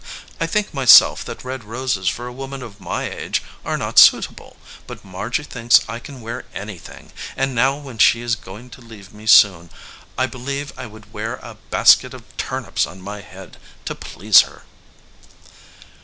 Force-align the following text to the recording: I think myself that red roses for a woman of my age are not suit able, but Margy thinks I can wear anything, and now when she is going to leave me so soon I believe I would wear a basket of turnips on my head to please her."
I 0.39 0.47
think 0.47 0.73
myself 0.73 1.23
that 1.25 1.43
red 1.43 1.63
roses 1.63 2.07
for 2.09 2.25
a 2.25 2.33
woman 2.33 2.63
of 2.63 2.79
my 2.81 3.03
age 3.07 3.43
are 3.63 3.77
not 3.77 3.99
suit 3.99 4.29
able, 4.31 4.57
but 4.87 5.05
Margy 5.05 5.43
thinks 5.43 5.79
I 5.87 5.99
can 5.99 6.21
wear 6.21 6.45
anything, 6.55 7.11
and 7.37 7.53
now 7.53 7.77
when 7.77 7.99
she 7.99 8.21
is 8.21 8.35
going 8.35 8.71
to 8.71 8.81
leave 8.81 9.13
me 9.13 9.27
so 9.27 9.39
soon 9.49 9.69
I 10.17 10.25
believe 10.25 10.73
I 10.75 10.87
would 10.87 11.13
wear 11.13 11.35
a 11.35 11.53
basket 11.69 12.15
of 12.15 12.23
turnips 12.37 12.87
on 12.87 12.99
my 12.99 13.21
head 13.21 13.57
to 13.85 13.93
please 13.93 14.41
her." 14.41 14.63